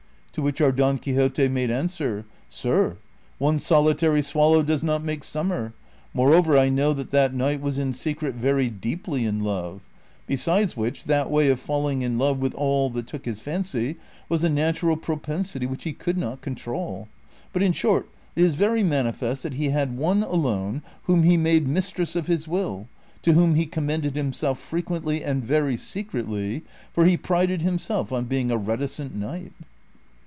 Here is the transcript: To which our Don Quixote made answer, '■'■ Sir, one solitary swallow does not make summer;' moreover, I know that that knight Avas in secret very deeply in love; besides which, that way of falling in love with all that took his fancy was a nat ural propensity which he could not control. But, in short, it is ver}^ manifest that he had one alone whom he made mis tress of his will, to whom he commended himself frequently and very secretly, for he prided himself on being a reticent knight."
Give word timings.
To 0.35 0.41
which 0.41 0.61
our 0.61 0.71
Don 0.71 0.97
Quixote 0.97 1.49
made 1.49 1.69
answer, 1.69 2.23
'■'■ 2.23 2.25
Sir, 2.49 2.95
one 3.37 3.59
solitary 3.59 4.21
swallow 4.21 4.63
does 4.63 4.81
not 4.81 5.03
make 5.03 5.25
summer;' 5.25 5.73
moreover, 6.13 6.57
I 6.57 6.69
know 6.69 6.93
that 6.93 7.11
that 7.11 7.33
knight 7.33 7.61
Avas 7.61 7.77
in 7.77 7.91
secret 7.93 8.35
very 8.35 8.69
deeply 8.69 9.25
in 9.25 9.41
love; 9.41 9.81
besides 10.27 10.77
which, 10.77 11.03
that 11.03 11.29
way 11.29 11.49
of 11.49 11.59
falling 11.59 12.01
in 12.01 12.17
love 12.17 12.39
with 12.39 12.53
all 12.53 12.89
that 12.91 13.07
took 13.07 13.25
his 13.25 13.41
fancy 13.41 13.97
was 14.29 14.41
a 14.45 14.49
nat 14.49 14.81
ural 14.81 14.95
propensity 14.95 15.65
which 15.65 15.83
he 15.83 15.91
could 15.91 16.17
not 16.17 16.39
control. 16.39 17.09
But, 17.51 17.61
in 17.61 17.73
short, 17.73 18.07
it 18.33 18.45
is 18.45 18.55
ver}^ 18.55 18.85
manifest 18.85 19.43
that 19.43 19.55
he 19.55 19.71
had 19.71 19.97
one 19.97 20.23
alone 20.23 20.81
whom 21.03 21.23
he 21.23 21.35
made 21.35 21.67
mis 21.67 21.91
tress 21.91 22.15
of 22.15 22.27
his 22.27 22.47
will, 22.47 22.87
to 23.23 23.33
whom 23.33 23.55
he 23.55 23.65
commended 23.65 24.15
himself 24.15 24.59
frequently 24.61 25.25
and 25.25 25.43
very 25.43 25.75
secretly, 25.75 26.63
for 26.93 27.03
he 27.05 27.17
prided 27.17 27.61
himself 27.63 28.13
on 28.13 28.23
being 28.23 28.49
a 28.49 28.55
reticent 28.57 29.13
knight." 29.13 29.51